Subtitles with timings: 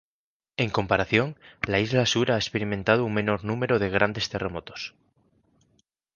[0.63, 1.27] En comparación,
[1.71, 4.95] la isla Sur ha experimentado un menor número de grandes terremotos.